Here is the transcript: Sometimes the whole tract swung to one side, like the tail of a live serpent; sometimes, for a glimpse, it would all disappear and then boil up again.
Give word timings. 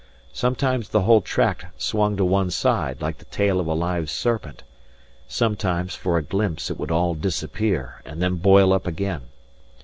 Sometimes 0.33 0.89
the 0.89 1.01
whole 1.03 1.21
tract 1.21 1.79
swung 1.79 2.17
to 2.17 2.25
one 2.25 2.49
side, 2.49 3.03
like 3.03 3.19
the 3.19 3.25
tail 3.25 3.59
of 3.59 3.67
a 3.67 3.75
live 3.75 4.09
serpent; 4.09 4.63
sometimes, 5.27 5.93
for 5.93 6.17
a 6.17 6.23
glimpse, 6.23 6.71
it 6.71 6.79
would 6.79 6.89
all 6.89 7.13
disappear 7.13 8.01
and 8.03 8.19
then 8.19 8.37
boil 8.37 8.73
up 8.73 8.87
again. 8.87 9.25